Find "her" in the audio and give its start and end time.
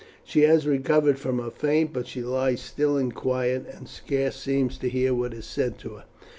1.37-1.51, 5.97-6.05